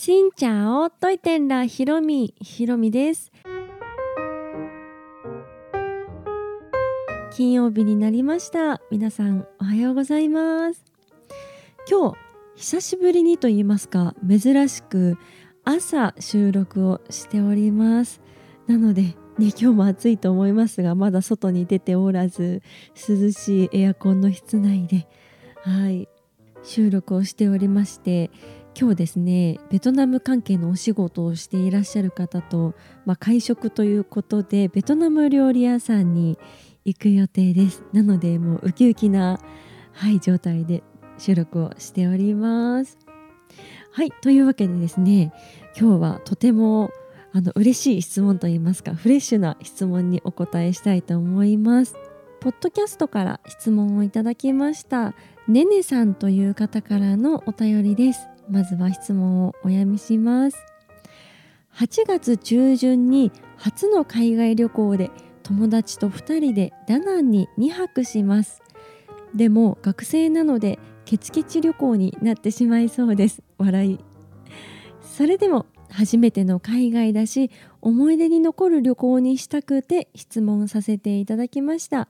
[0.00, 3.32] しんちゃんおといてんらひろみひろみです。
[7.32, 8.80] 金曜日になりました。
[8.92, 10.84] 皆さんおはようございます。
[11.90, 12.16] 今日
[12.54, 15.18] 久しぶりにと言いますか珍しく
[15.64, 18.20] 朝収録をしております。
[18.68, 22.62] なのでね、今日も暑いと思いますがまだ外に出ておらず
[22.94, 25.08] 涼しいエアコンの室内で
[25.64, 26.08] はい
[26.62, 28.30] 収録をしておりまして
[28.80, 32.76] 今日ですねベトナム関係のお仕事をしていらっしゃる方と、
[33.06, 36.38] まあ、会食ということでベトナム料理屋さんに
[36.84, 37.82] 行く予定です。
[37.92, 39.40] なのでもうウキウキな、
[39.92, 40.84] はい、状態で
[41.18, 42.98] 収録をしております。
[43.90, 45.32] はいというわけでですね
[45.76, 46.90] 今日はとても
[47.32, 51.96] あの嬉しい質問といいますかフレッシュな質問にお答えしたいと思います。
[52.38, 55.14] ポッドキャストから質問をいただきました
[55.48, 58.37] ねねさんという方からのお便りです。
[58.50, 60.56] まずは質問をお読みします。
[61.74, 65.10] 8月中旬に初の海外旅行で
[65.42, 68.62] 友達と2人でダナンに2泊します。
[69.34, 73.42] でも学生なのでケチケチ旅行になってしまいそうです。
[73.58, 73.98] 笑い。
[75.00, 82.08] それでも初めての海外だし思い出に残る旅行にしたくて質問させていただきました。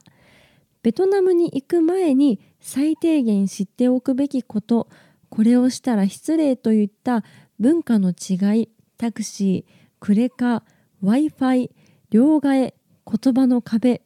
[0.82, 4.88] ベトナムに行く前に最低限知っておくべきこと
[5.30, 7.24] これをしたら失礼といった
[7.58, 10.62] 文化の違いタクシークレカ
[11.02, 11.70] w i f i
[12.10, 12.72] 両替
[13.06, 14.02] 言葉の壁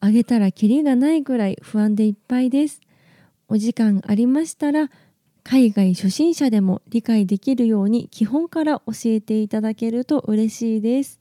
[0.00, 2.80] あげたらキリがないくらい不安でいっぱいです。
[3.48, 4.90] お時間ありましたら
[5.42, 11.20] 海外初心者でも理解できるように基本から教えていただけると嬉しいです。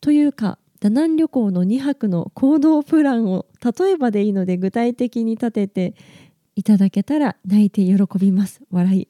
[0.00, 5.94] というかダナン旅行の2泊の行動プランを例えばでいいので具体的に立てて
[6.56, 8.62] いただけたら泣いて喜びます。
[8.72, 9.08] 笑い。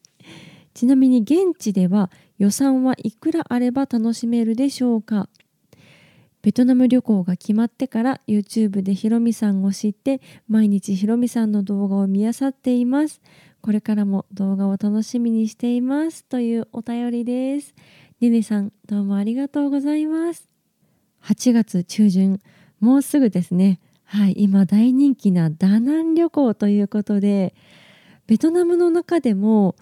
[0.74, 5.30] ちなみに現地では予算はいくらあれば楽しめるでしょうか？
[6.42, 13.20] ベトナム旅行が決まってから YouTube でひろみさんを知って毎日ひろみさんの動画を見漁っています。
[13.62, 16.24] これからも動画を楽しみにしています。
[16.24, 17.74] というお便りです。
[18.20, 20.48] ねねさんどうもありがとうございます。
[21.22, 22.40] 8月中旬
[22.80, 23.80] もうすぐですね。
[24.08, 27.54] はい、今大人気なダナン旅行ということで
[28.28, 29.74] ベトナムの中でも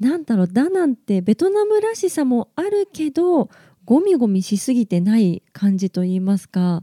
[0.00, 3.48] なんだろうダナンってベトナムらしさもあるけど
[3.84, 6.82] ゴミゴミしすぎてない感じといいますか、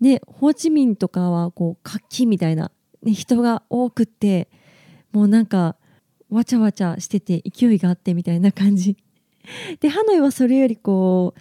[0.00, 2.70] ね、ホーチミンとかはこう活気みたいな、
[3.02, 4.48] ね、人が多くって
[5.12, 5.76] もうなんか
[6.28, 8.96] わちゃわちゃしてて勢いがあってみたいな感じ。
[9.80, 11.34] でハノイはそれよりこ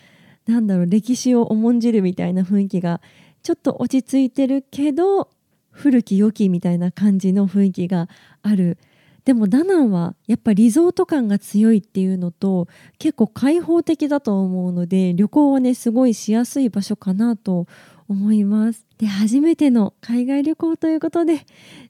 [0.48, 3.02] うなんだろう歴史を重んじるみたいな雰囲気が
[3.44, 5.30] ちょっと落ち着いてるけど
[5.72, 8.10] 古き良きみたいな感じの雰囲気が
[8.42, 8.78] ある。
[9.26, 12.68] でもダナンはやっぱリゾート感が強いっていうのと
[12.98, 17.68] 結構開放的だと思うので旅行はねすごいしやすい場所かなと
[18.08, 18.86] 思います。
[18.98, 21.46] で初めての海外旅行ということで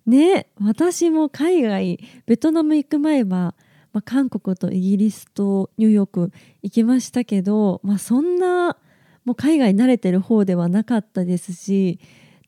[0.06, 3.56] ね私も海外ベトナム行く前は、
[3.94, 8.76] まあ、韓国とイギリスとニューヨーク行きましたけど、まあ、そんな
[9.30, 12.00] もう海外慣れてる方ではなかったですし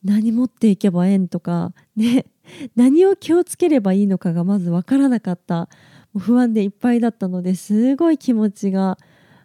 [0.04, 2.26] 何持っていけばええんとかね
[2.76, 5.70] 何を気をつければいいのかがまず分からなかった
[6.12, 8.98] もう不安でいっぱいだったのですごい気持ちが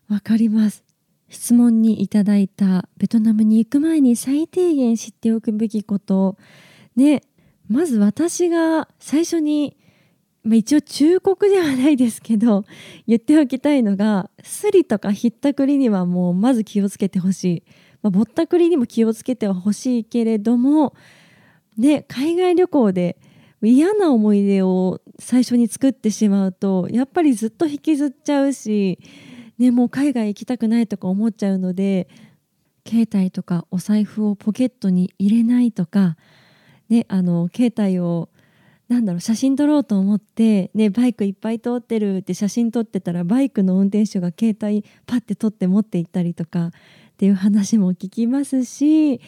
[0.08, 0.82] 分かります。
[1.28, 6.38] 質問にいただいたベトナムに行く前に最低限知っておくべきこと
[6.94, 7.20] ね
[7.68, 9.76] まず私が最初に
[10.46, 12.64] まあ、一応忠告ではないですけど
[13.08, 17.62] 言っておきたいのがスリとかひったくりにはもうまず気をつけてほしい、
[18.00, 20.94] まあ、ぼったくりにも気をつけてはほしいけれども
[21.76, 23.18] ね海外旅行で
[23.60, 29.00] 嫌な思い出を最初に作ってしまうとやっぱりずっと引きずっちゃうし、
[29.58, 32.06] ね、もう海外行きたくないとか思っちゃうので
[32.86, 36.16] 携帯とかお財布をポケットに入れないとか、
[36.88, 38.28] ね、あの携帯を
[38.88, 46.70] なんだろう写真撮ろうと思って、ね、バイクいっぱい通ってるって写真撮ってたらバイクの運転手が携帯パッて撮って持って行ったりとかっ
[47.16, 49.20] ていう話も聞きますし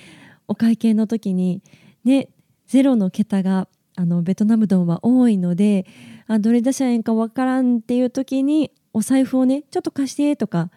[0.47, 1.63] お会計の時に
[2.05, 2.29] ね
[2.67, 3.67] ゼロの桁が
[3.97, 5.87] あのベトナムドンは多いので
[6.29, 10.71] あどれ出しゃえんかわからんっていう時にお財布をねちょっと貸してとか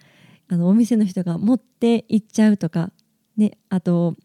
[0.50, 2.92] あのお店の人が持って行っちゃうとか、
[3.38, 4.16] ね、あと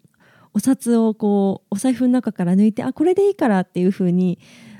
[0.56, 4.38] お札をこうお財布の中から抜いてあこれでいいからっていう風に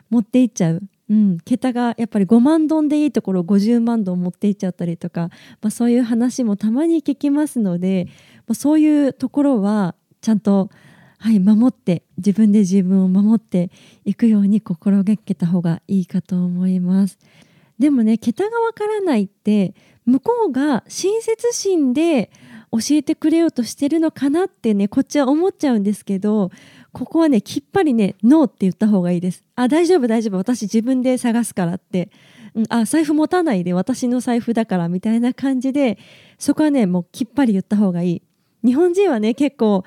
[0.09, 5.29] 持っていっちゃう、うん、桁がやっぱり5万ドンでいいところを50万ドン持っていっちゃったりとか、
[5.61, 8.07] まあ、そういう話もたまに聞きますので、
[8.47, 10.71] まあ、そういうところはちゃんと、
[11.19, 13.71] はい、守って自分で自分を守って
[14.07, 17.19] いくように心がけた方がいいかと思います。
[17.79, 19.75] でもね桁がわからないって
[20.07, 22.31] 向こうが親切心で
[22.73, 26.51] 教えてくれようとしてるのかなってねこっちは思っちゃうんですけど
[26.93, 29.45] ここはねきっぱりねノーって言った方がいいです。
[29.55, 30.37] あ大丈夫大丈夫。
[30.37, 32.11] 私自分で探すからって、
[32.55, 35.99] うん、あ財布持たないで私の財布だからみたいな感じで
[36.39, 38.23] そこはねもうきっぱり言った方がいい。
[38.65, 39.85] 日本人はね結構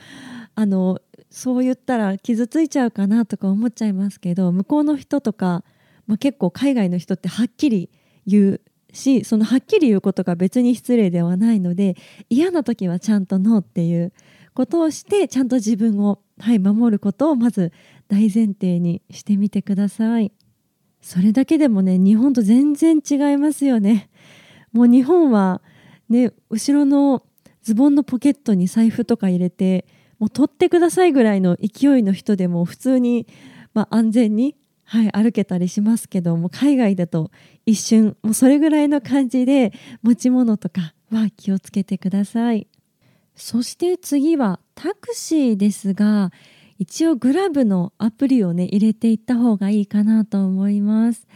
[0.56, 1.00] あの
[1.32, 5.64] そう言ったら傷ついちゃうかなとか思っちゃいますけど向こうの人とか、
[6.08, 7.90] まあ、結構海外の人ってはっきり
[8.26, 11.96] 言うしそのはっきり言うことが別に失礼ではないので
[12.30, 14.14] 嫌な時はちゃんとノーっていう
[14.54, 17.72] ことをしてちゃんと自分を、はい、守ることをまず
[18.08, 20.32] 大前提にしてみてください。
[21.02, 24.10] それだけでもね日本と全然違いますよね。
[24.74, 25.62] もう日本は
[26.10, 27.24] ね後ろの
[27.62, 29.86] ズボンのポケットに財布とか入れて
[30.20, 33.28] もう取ってくださいぐらいの勢いの人でも普通に、
[33.74, 34.56] まあ、安全に、
[34.92, 37.30] はい、歩けたりしますけども海外だと
[37.68, 39.72] 一瞬もうそれぐらいの感じで
[40.02, 42.68] 持ち物とかは気をつけてください。
[43.36, 46.32] そして次はタクシーですが
[46.80, 51.28] 一応グラブのアプリをね入れていった方がいいかなと思います。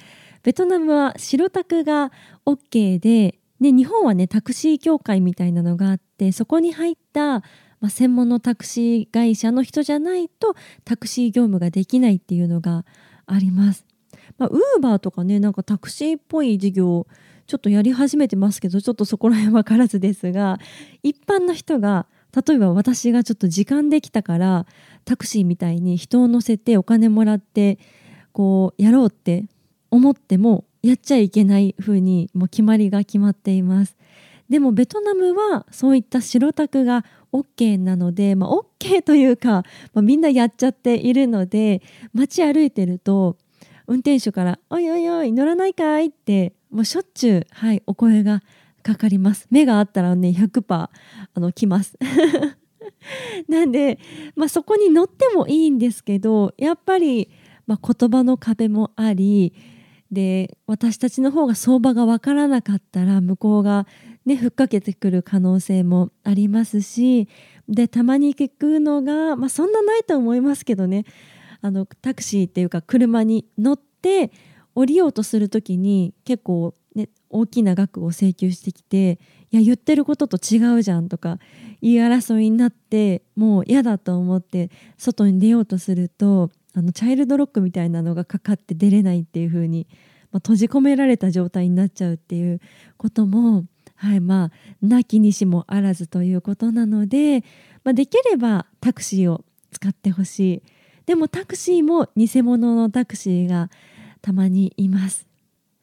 [0.42, 2.12] ベトナムは白タクが
[2.48, 7.44] OK でで日本はねタクシー協会みたいなのがあってそこに入った、
[7.88, 12.84] 専門のタクシー会社の人じゃないとタクシー業務ができないっていうのが
[13.26, 13.86] あります。
[14.38, 17.08] まあ、ウーバーとかねなんかタクシーっぽい事業
[17.46, 20.60] ちょっとやり始めてますけどちょっとそこら辺分からずですが
[21.02, 24.66] 一般の人が例えば私がちょっと時間できたから
[25.06, 27.78] タクシーみたいに人を乗せてお金もらって
[28.32, 29.46] こうやろうって
[29.92, 33.96] 思ってもやっちゃいけない風にもう決まりが決まっています。
[34.50, 39.64] でもベトナムはそういった白タクが OK なので、まあ、OK というか、
[39.94, 41.82] まあ、みんなやっちゃっているので
[42.14, 43.38] 街歩いてると
[43.88, 48.42] 運転手から「おいおいおい乗らないかい?」ってもうしょっちゅう、はい、お声が
[48.82, 50.90] かかります目があったらね100%あ
[51.36, 51.98] の来ます
[53.48, 54.00] なんで、
[54.36, 57.30] まあ、そこに乗ってもいいんですけどやっぱり、
[57.66, 59.54] まあ、言葉の壁もあり
[60.12, 63.88] で私たちの方が相場が分からなかったら向こうが
[64.26, 67.28] ね、ふっかけてくる可能性もありますし
[67.68, 71.06] でたまに聞くのが、まあ、そんなないと思いますけどね。
[71.62, 74.32] あのタクシーっていうか車に乗って
[74.76, 79.18] 降りようとする時に結構、ね、大きな額を請求してきて
[79.50, 81.40] いや言ってることと違うじゃんとか
[81.82, 89.88] 言い争いになってもう嫌だと思って外に出ようとするとあのチャイルドロックみたいなのがかかって出れないっていう風に、
[90.32, 92.60] まあ、閉じ込められた状態になっちゃうっていう
[92.98, 93.66] ことも
[93.96, 94.52] はいまあ
[94.82, 97.44] なきにしもあらずということなので、
[97.84, 100.64] まあ、できればタクシーを使ってほしい。
[101.06, 103.70] でもタクシーも偽物のタクシーが
[104.22, 105.28] たまにいます。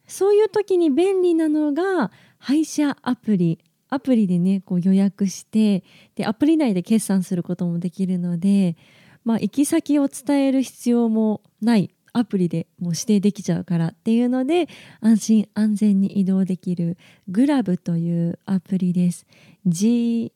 [0.07, 3.59] そういう時に便利なのが配車アプリ。
[3.89, 5.83] アプリでねこう予約して
[6.15, 8.77] でアプリ内で決算することもできるので、
[9.25, 11.91] まあ、行き先を伝える必要もない。
[12.13, 14.67] アプリでもう指定できちゃうからっていうので
[14.99, 16.97] 安心安全に移動できる
[17.27, 19.25] グラブというアプリです。
[19.67, 20.31] GRAB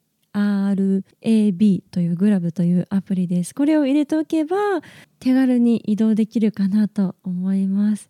[1.92, 3.54] というグラブというアプリです。
[3.54, 4.56] これを入れておけば
[5.19, 8.10] 手軽に移動できるかなと思います。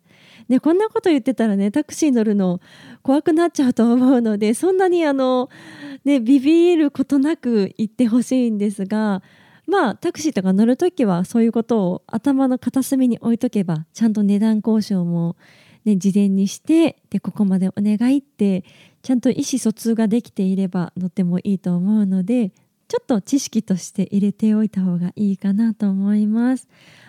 [0.50, 2.60] でこんなこと言ってたらねタクシー乗るの
[3.02, 5.50] 怖くなっちゃうと思うのでそんなにあの、
[6.04, 9.22] ね、ビビることなく行ってほしいんですが
[9.68, 15.36] まあタクシーとか乗る時はそういうことを頭の片隅に置いとけばちゃんと値段交渉も、
[15.86, 18.64] ね、事前にしてでここまでお願いって
[19.02, 22.52] ちゃんと意思疎通ができていれば乗ってもいいと思うので
[22.88, 26.68] ちょっと知識として入れておいた方がいいかなと思います。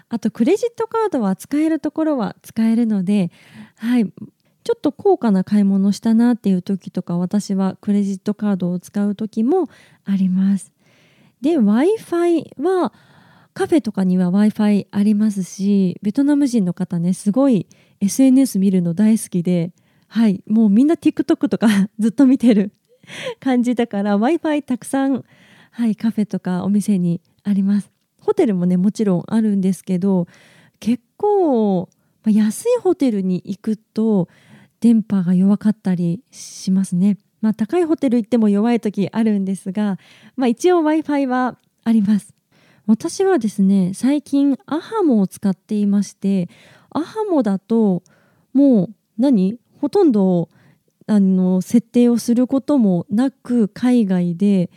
[0.08, 3.30] あとクレジットカードは使えるところは使えるので、
[3.76, 9.68] はい、ちょっと高価な買い物したなっていう時とか私はクレジットカードを使う時も
[10.04, 10.75] あります。
[11.40, 12.92] で w i f i は
[13.54, 17.66] カフェとかには w i f i ありますしベトナム人の方ねすごい
[18.00, 19.72] SNS 見るの大好きで
[20.08, 22.72] はいもうみんな TikTok とか ずっと見てる
[23.40, 25.24] 感じだから w i f i たくさん、
[25.70, 27.90] はい、カフェとかお店にあります。
[28.20, 30.26] ホテルもねもちろんあるんですけど
[30.80, 31.88] 結構、
[32.24, 34.28] まあ、安いホテルに行くと
[34.80, 37.18] 電波が弱かったりしますね。
[37.40, 39.98] まあ、高いホテル行っても弱い時あるんですが、
[40.36, 42.34] まあ、一応 w i f i はあります。
[42.86, 46.48] 私はですね最近アハモを使っていまして
[46.90, 48.04] アハモだと
[48.52, 49.58] もう何？
[49.80, 50.48] ほとんど
[51.06, 54.70] あの設定をすることもなく海外で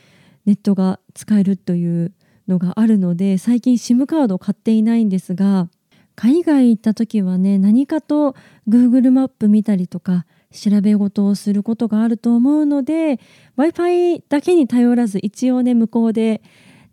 [0.46, 2.14] ネットが使えるという
[2.48, 5.70] のがあるので最近 SIM カードを買っていないんですが
[6.16, 8.36] 海外行った時はね何かと
[8.68, 13.20] Google マップ見たりとか調べ事をすることがあると思うので
[13.56, 16.42] w i f i だけに頼らず一応ね向こうで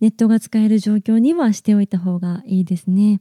[0.01, 3.21] ネットが使える状況にはしておいた方がいいですね。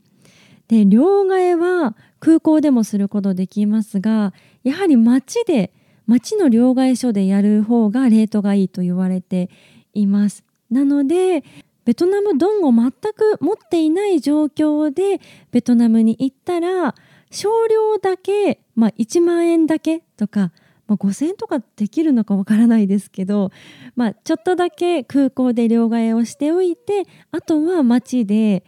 [0.67, 5.71] で両替は空港でもすることできますがやはり街で
[6.07, 9.49] 街の両替所でやる方がレートがいいと言われて
[9.93, 10.43] います。
[10.69, 11.43] なので
[11.85, 16.95] ベトナムドンを全く持っていない状況でベトナムに行ったら
[17.35, 20.53] 少量だけ、まあ、1万円だけとか、
[20.87, 23.51] まあ、5,000円とかできるのかわからないですけど、
[23.97, 28.63] まあ、ちょっとだけ空港で両替をしておいてあとは街で、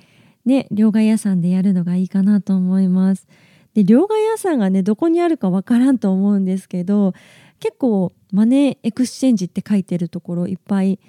[0.46, 3.26] ね、両替屋さんでやるのがいいかなと思います。
[3.74, 7.14] で両替屋さんがねどこにあるかわからんと思うんですけど
[7.60, 11.00] 結構 money exchange って書いてるところいっぱい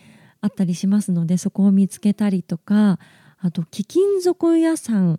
[0.42, 2.98] あったりしますのでそこを見つけたりとか
[3.40, 5.18] あと貴金属屋さん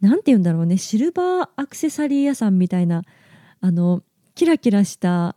[0.00, 0.78] なんて言うんだろうね。
[0.78, 3.02] シルバーアクセサリー屋さんみたいな
[3.60, 4.02] あの
[4.34, 5.36] キラキラした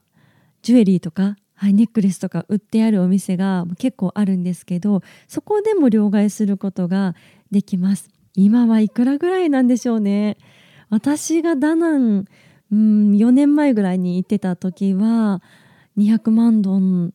[0.62, 7.16] ジュエリーとか、はい、ネックレスとか売ってあるお店が結構あるんですけどそこでも両替することが
[7.52, 8.10] できます。
[8.36, 10.38] 今はいくらぐらいなんでしょうね。
[10.90, 12.26] 私がダナン、
[12.72, 15.42] うん、4年前ぐらいに行ってた時は
[15.98, 17.14] 200万ドン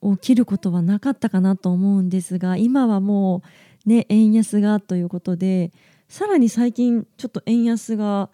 [0.00, 3.42] を切ることはなかったかなと思うんですが今はも
[3.86, 5.72] うね円安がということで
[6.08, 8.30] さらに最近ちょっと円安が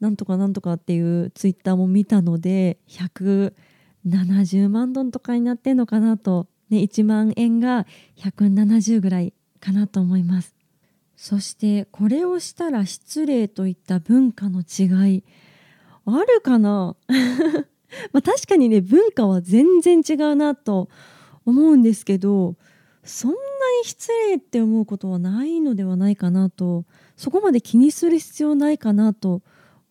[0.00, 10.54] なんとかなんとかっていうツイッターも見たので170万ドンとかになってんのかなと、ね、1万円が170ぐらいかなと思います。
[11.16, 15.24] そしてこれをしたら失礼といった文化の違い。
[16.06, 16.96] あるかな？
[18.12, 20.90] まあ確かにね文化は全然違うなと
[21.46, 22.56] 思うんですけど
[23.04, 23.40] そんなに
[23.84, 26.84] 失礼って思うことはないのではないかなと
[27.16, 29.42] そこまで気にする必要ないかなと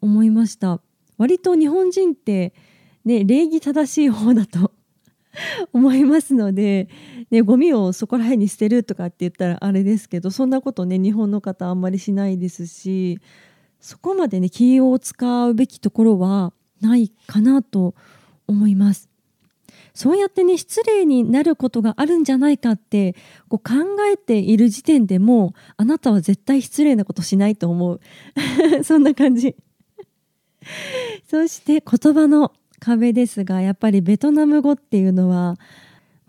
[0.02, 0.82] 思いました
[1.18, 2.54] 割と日本人って
[3.06, 4.72] ね礼儀正しい方だと
[5.74, 6.90] 思いますので、
[7.32, 13.20] ね、ゴミをそこら辺に捨てるとかって言ったらあれですけどそんなことね日本の方あんまりしないですし
[13.80, 17.96] そこまでね気を使うべきところはないかなと
[18.48, 19.13] 思います。
[19.94, 23.14] そうやってね失礼になることがあるんじゃないかって
[23.48, 23.74] こう考
[24.12, 28.00] えている時点でもあなたは絶対失礼なことしないと思う。
[28.84, 29.56] そんな感じ。
[31.30, 35.58] そして言葉の壁ですがやっぱりベトナム語っていうのは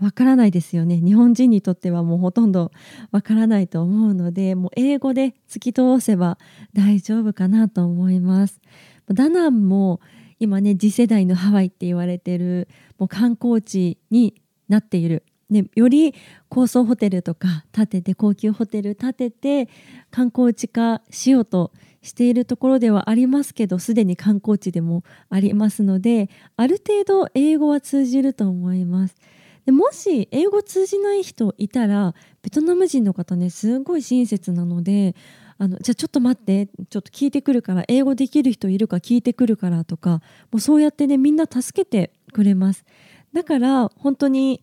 [0.00, 1.00] わからないですよね。
[1.00, 2.70] 日本人にとってはもうほとんど
[3.12, 6.38] わからないと思うのでもう英語で突き通せば
[6.74, 8.60] 大丈夫かなと思います。
[9.08, 10.00] ダナンも
[10.38, 12.68] 今ね次世代のハワイって言われてる
[12.98, 16.14] もう観光地になっている、ね、より
[16.48, 19.68] 高層ホテルとか建てて高級ホテル建てて
[20.10, 21.72] 観光地化しようと
[22.02, 29.16] しているところではありますけどすでに観光地でもありますのである程度英語は通じると思います。
[29.64, 35.16] でもし英語通じない人いたらベトナム人の方ねすごい親切なので
[35.56, 40.20] あのじゃあちょっと待ってちょっと聞いてくるから英語できる人いるか聞いてくるからとか
[40.50, 42.84] もうそうやってねみんな助けてくれます。
[43.32, 44.62] だから本当に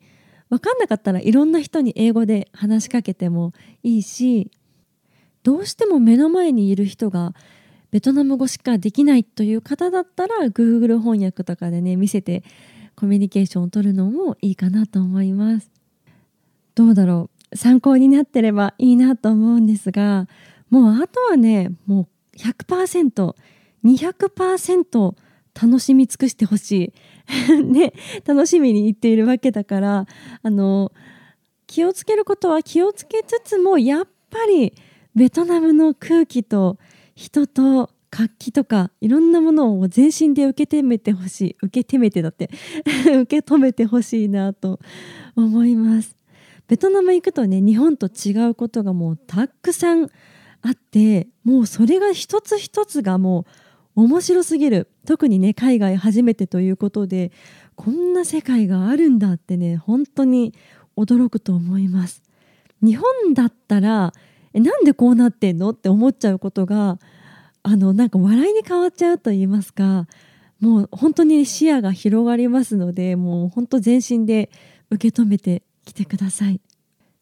[0.52, 4.52] 分かんなかったらいろんな人に英語で話しかけてもいいし
[5.44, 7.34] どうしても目の前にいる人が
[7.90, 12.44] ベトナム語しかできないという方だったら Google 翻訳とかでね見せて
[12.96, 15.70] コミュニケーションを取るのもいいかなと思います。
[16.76, 17.58] どうだろう。
[17.58, 20.30] 参考になってればいいなと思うんですが
[20.70, 25.16] もうあとはねもう 100%200%
[25.62, 26.94] 楽しみ尽くしてほしい。
[27.64, 27.94] ね
[28.26, 30.06] 楽しみに言っているわけだから
[30.42, 30.92] あの
[31.68, 34.74] 気をつけることは気をつけつつもやっぱり
[35.16, 36.78] ベトナムの空気と
[37.16, 42.50] 人と活気とかいろんなものを全身で受け止めてほしい受け止めてだって
[43.22, 44.80] 受け止めてほしいなと
[45.36, 46.18] 思います。
[46.68, 50.10] ベトナム行くとね日本と違うことがもうたくさん
[50.62, 53.46] あってもうそれが一つ一つがもう
[54.02, 54.88] 面白すぎる。
[55.06, 57.32] 特にね海外初めてということで
[57.76, 60.54] こんな世界があるんだってね本当に
[60.98, 62.24] 驚くと思います。
[62.82, 64.14] 日本だったら
[64.54, 65.70] えなんでこうなってんの？
[65.70, 67.00] って思っちゃうことが
[67.64, 70.08] あのなんか笑いに変わっちゃうと言いますか
[70.60, 74.52] もう本当に視野が広がりますのでもう本当全身で
[74.90, 76.60] 受け止めてきてください。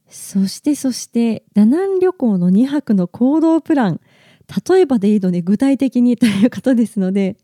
[0.09, 4.01] そしてそしてダナン旅行の2泊の行動プラン。
[4.67, 7.37] 例えばでいいので具体的にということですので。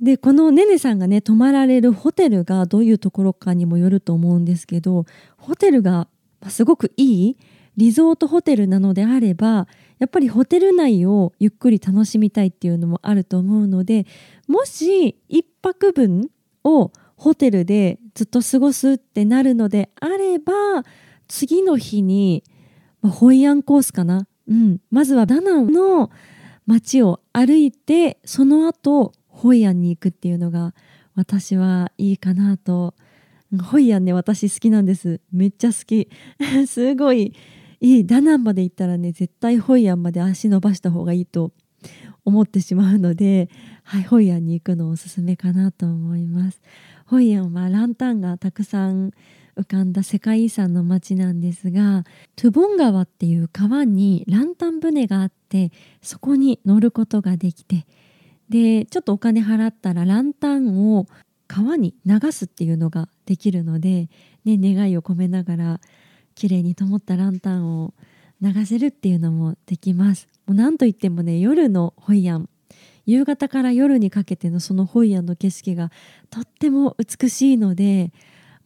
[0.00, 5.06] でこのねねさんがね泊まられるホテルがどういうところかにもよると思うんですけど
[5.38, 6.08] ホテルが
[6.48, 7.36] すごくいい
[7.76, 9.66] リゾートホテルなのであれば
[9.98, 14.06] やっぱりホテル内をゆっくり楽しみたいっていうのもあると思うので
[14.46, 16.30] もし1泊分
[16.64, 20.52] をホテルでずっと過ごすってなるのであれば
[21.28, 22.44] 次の日に、
[23.00, 26.10] ま、ホイアンコースかな、うん、まずはダナンの
[26.66, 30.74] 街を歩いてその後ホイアンに行くっていうのが
[31.14, 32.94] 私はいいかなと。
[33.62, 35.20] ホイアンね私好きなんです。
[35.32, 36.08] めっちゃ好き。
[36.66, 37.32] すごい
[37.80, 41.52] いいダナンまで行ったらね絶対ホイアンまで足伸ばした方がいいと
[42.24, 43.48] 思ってしまうので、
[43.84, 46.60] はい、ホイアンに行くのおすすめかなと思います。
[47.06, 49.12] ホイアンはランタンがたくさん
[49.56, 52.04] 浮かんだ世界遺産の町なんですが
[52.36, 55.72] トゥボン川っていう川にランタン船があって
[56.02, 57.86] そこに乗ることができて
[58.48, 61.06] でちょっとお金払ったらランタンを
[61.48, 64.08] 川に流すっていうのができるので、
[64.44, 65.80] ね、願いを込めながら
[66.34, 67.94] 綺麗に灯ったランタンを
[68.42, 70.28] 流せるっていうのもできます。
[70.46, 72.48] もう何といってもね夜のホイアン
[73.06, 75.90] 夕方から夜にかけてのそのホイアンの景色が
[76.28, 78.12] とっても美しいので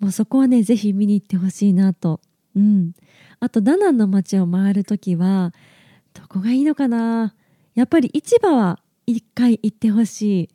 [0.01, 2.21] もうそこはね是非見に行ってほしいなと。
[2.57, 2.93] うん。
[3.39, 5.53] あとダナンの街を回る時は
[6.15, 7.35] どこがいいのかな？
[7.75, 10.49] やっぱり市場は一回行ってほしい。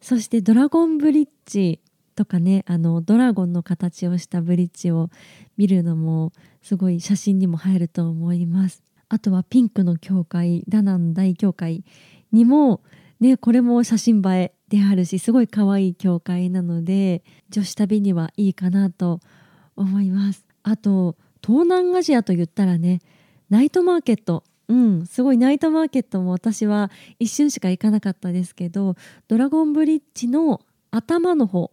[0.00, 1.80] そしてドラゴンブリッジ
[2.14, 5.10] とかねあのドラゴンの形をしたブリッジを
[5.56, 6.32] 見るのも
[6.62, 8.82] すごい写真にも入ると思います。
[9.08, 11.84] あとはピンクの教会ダナン大教会
[12.32, 12.80] にも
[13.20, 14.54] ねこれも写真映え。
[14.74, 19.20] であるしすごい可愛い教会なので女子旅にはいいかなと
[19.76, 20.44] 思います。
[20.64, 23.00] あと東南アジアと言ったらね
[23.50, 24.42] ナイトマーケット。
[24.66, 26.90] うんすごいナイトマーケットも私は
[27.20, 28.96] 一瞬しか行かなかったですけど
[29.28, 31.70] ドラゴンブリッジの頭の方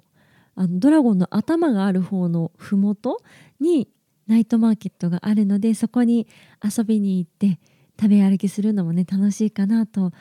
[0.55, 3.17] あのドラゴンの頭がある方の麓
[3.61, 3.87] に
[4.27, 6.27] ナイトマーケットがあるのでそこに
[6.61, 7.59] 遊びに行って
[7.99, 10.11] 食べ歩きするのもね楽しいかなと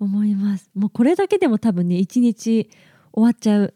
[0.00, 2.70] 思いますもうこれだけでも多分ね一日
[3.12, 3.74] 終わっちゃう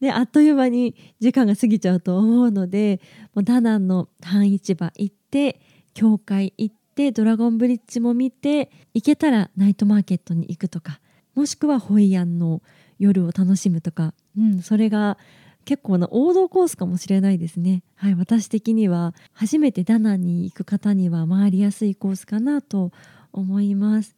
[0.00, 3.00] で あっという間に時間が過ぎちゃうと思うので
[3.34, 5.60] もうダナンの半市場行って
[5.92, 11.00] 教会行ってドラゴンブリッジも見て行けたらナイトマーケットに行くとか
[11.34, 12.62] もしくはホイアンの
[12.98, 15.18] 夜を楽しむとか、うん、それが
[15.64, 17.82] 結構な王道コースかもしれないですね。
[17.94, 22.92] はい、私的には初めてダナンに行く方には回りやすいコースかなと
[23.32, 24.14] 思います。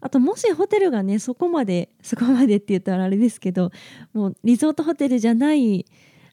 [0.00, 3.70] あともしホテルがねそこまでそこまでって言ったらあれですけど
[4.12, 5.86] もうリゾートホテルじゃない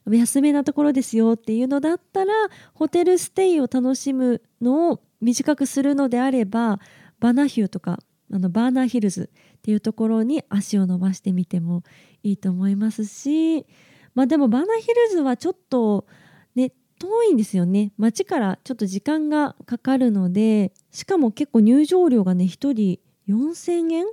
[0.08, 2.32] 安めなところですよっていうのだったら
[2.74, 6.78] ホテルステイを楽しむのを短くするのであれば
[7.18, 7.98] バナヒューとか
[8.32, 11.82] あのバーナーヒルズっていうところに足を伸ばしてみても
[12.22, 13.66] いいと思いますし
[14.14, 16.06] まあでもバーナーヒルズはちょっと
[16.54, 17.92] ね遠いんですよね。
[17.98, 22.98] 街からちょっと時間がかかるのでしかも結構入場料がね1人
[23.28, 24.06] 4000円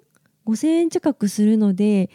[0.45, 2.09] ？5000円近くするので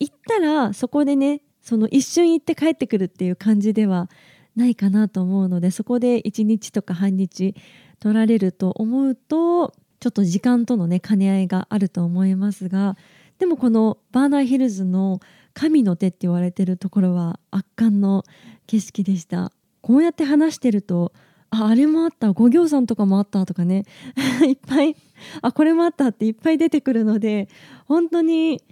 [0.00, 4.08] 行ったらそこでねその一瞬行って帰ってくるっていう感じでは
[4.56, 7.54] ないかなと思うのでそこで1日とか半日
[8.00, 12.96] 取られると思うとちょっと時間とのね兼ね合いがあると思いますが
[13.38, 15.20] でもこのバーナーヒルズの
[15.54, 18.24] 神の手って言われてるところは圧巻の
[18.66, 19.50] 景色でした。
[19.80, 21.12] こうやって話してると
[21.50, 23.84] ああれもあった五行山とかもあったとかね
[24.46, 24.96] いっぱい
[25.42, 27.48] あこれもあったっていっぱい出てくるので
[27.86, 28.62] 本当に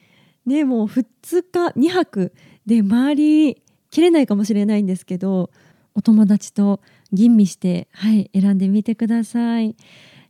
[0.44, 1.04] ねもう2
[1.42, 2.32] 日2泊
[2.66, 5.50] で回りきれないかもしれないんですけど
[5.94, 6.80] お友達と
[7.12, 9.74] 吟味して、はい、選んでみてください。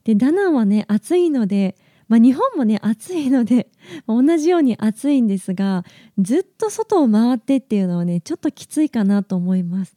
[0.05, 3.69] でダナンはね暑いので、まあ、日本もね暑いので
[4.07, 5.85] 同じように暑いんですが
[6.17, 9.97] ずっと外を回ってっていうのはねちょっときついかなと思います。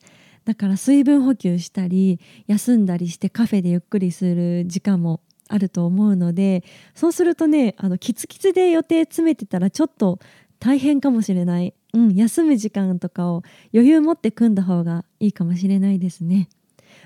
[0.50, 6.64] だから水分補給したり休んだりしてカフェでゆっくりする時間もあると思うので
[6.96, 10.18] そうするとねあのキツキツで予定詰めてたらちょっと
[10.58, 13.44] 大変かもしれない、うん、休む時間とかを
[13.76, 16.50] 余裕持って組んだ方がいいかもしれないですね。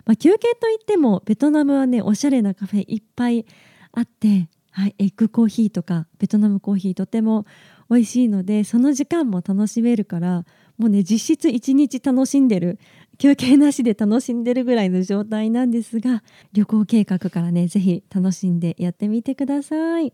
[0.06, 3.46] まあ、休憩といってもベトナムはねおしゃれなカフェいっぱい
[3.92, 7.46] あって、はい、エッグコーヒーとかベトナムコーヒーとても
[7.90, 10.46] 美味しいのでその時間も楽しめるから
[10.78, 12.80] もうね実質1日楽しんでる
[13.18, 20.14] 休憩なしで楽しんでるぐらいの状態なんですが旅行計画からね是非楽しんでやってみてください。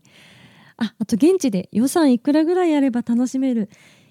[0.76, 3.68] ああと現地で予算いくらぐらいあれば楽しめる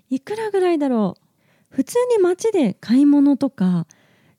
[0.09, 1.23] いくらぐらいだろう。
[1.69, 3.85] 普通に街で買い物とか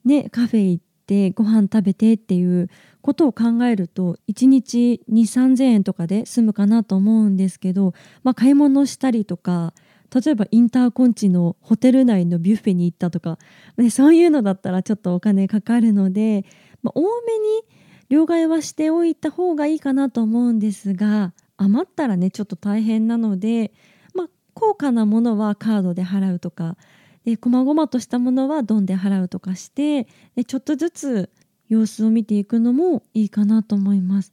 [0.04, 2.68] ねカフェ行ってご飯食べてっていう
[3.02, 9.72] ことを考えると1日2 3 0 0 0円とかで済むかなと思うんですけど、まあ、買い物したりとか
[10.14, 13.38] 例えばインターコンチのホテル内のビュッフェに行ったとか、
[13.76, 16.44] ね、そういうのだったらちょっとお金かかるので、
[16.82, 17.62] まあ、多めに
[18.08, 23.72] 両替はしておいた方がいいかなと思うんですが余ったらねちょっと大変なので、
[24.14, 26.76] まあ、高価なものはカードで払うとか
[27.24, 31.30] で細々としたものはドンで払うとかしてでちょっとずつ
[31.68, 34.32] 様子を見ていくのもいいかなと思います。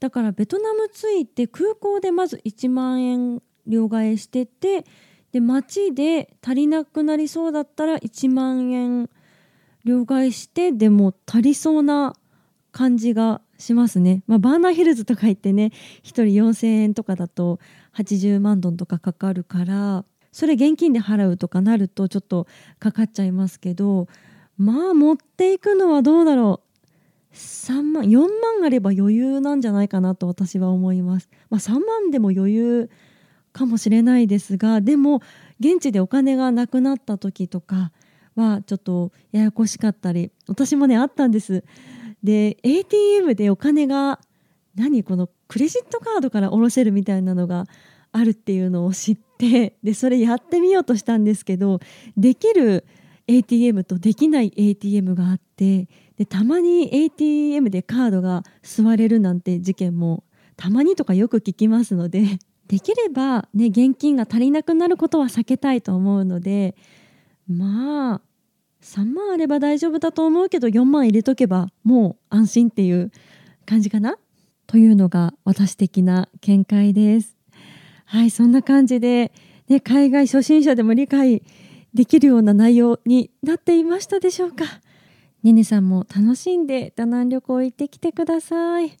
[0.00, 4.84] だからベトナム着いて空港でまず1万円両替してて
[5.32, 9.08] で街で足りなくなりそうだったら1万円
[9.84, 12.14] 両替してでも足りそうな
[12.70, 17.60] 感じがしますね、まあ、バーナーヒルズとか行ってね1人4,000円とかだと
[17.96, 22.46] 80万ドンとかかかるからそれ現金で払うとかなるとちょっと
[22.78, 24.08] かかっちゃいますけど
[24.56, 26.60] まあ持っていくのはどうだろ
[27.32, 28.28] う3万4万
[28.64, 31.30] あれば余裕なんじゃないかなと私は思います。
[31.48, 32.90] まあ、3万でも余裕
[33.52, 35.20] かもしれないですがでも
[35.60, 37.92] 現地でお金がなくなった時とか
[38.34, 41.64] はちょっとややこしかったり私もねあったんです。
[42.22, 44.20] で ATM でお金が
[44.74, 47.66] 何このクレジットカードから下ろせるみたいなのが
[48.12, 51.80] あるっていうのを知ってでそれやってみようとしたんですけど
[52.16, 52.86] できる
[53.26, 60.24] ATM とできない ATM があってでたまに ATM でカードが吸われるなんて事件も
[60.56, 62.38] たまにとかよく聞きますので
[62.72, 66.74] できれば、ね、現金が足りなくなることは避けたいと思うので
[67.46, 68.20] まあ
[68.82, 73.12] 3万あれば大丈夫だと思うけど4万入れとけばもう安心っていう
[73.66, 74.16] 感じかな？
[74.66, 77.36] というのが私的な見解です。
[78.06, 79.32] はいそんな感じで、
[79.68, 81.42] ね、海外初心者でも理解
[81.92, 84.64] できるような内容になっていましたでしょうか？
[85.42, 88.96] ねねさんも楽しんでダナン旅行行ってきてください。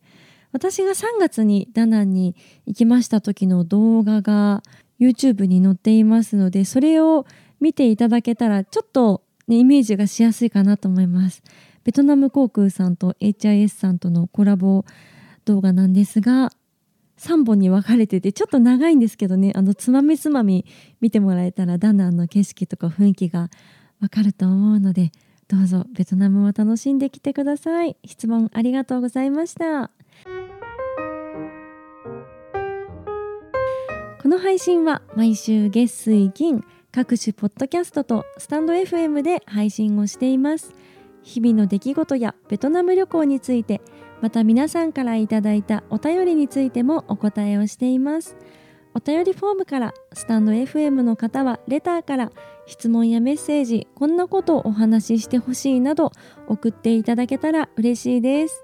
[0.52, 2.36] 私が3月にダナンに
[2.66, 4.62] 行きました時の動画が
[5.00, 7.26] YouTube に載っていますのでそれを
[7.60, 11.42] 見ていただけたらちょっと、ね、イメージがしやすいかなと思います。
[11.84, 14.84] ベトナム航空さんと HIS さんとのコラボ
[15.44, 16.52] 動画なんですが
[17.18, 20.64] 3本に分かれててちょっと長いんですけどねあのつまみつまみ
[21.00, 23.50] 見てもらえたらダナンの景色とか雰囲気が
[24.00, 25.10] わかると思うので
[25.48, 27.96] どうぞベトナムを楽しんできてください。
[28.06, 30.01] 質問ありがとうございました。
[34.22, 40.76] この配信は毎週月水金各種ポッドキャストとスタンド FM で配信をしています。
[41.24, 43.80] 日々の出来事やベトナム旅行について
[44.20, 48.36] また皆さんからいただいたお便りについてもお答えをしています。
[48.94, 52.30] お便りフォームからスタンド FM の方はレターから
[52.66, 56.12] 質問やメッセージこんなことをお話ししてほしいなど
[56.46, 58.62] 送っていただけたら嬉しいです。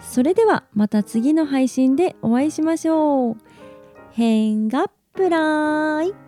[0.00, 3.36] それではまた次の配信でお会いしましょう。
[4.18, 6.27] 変がプライ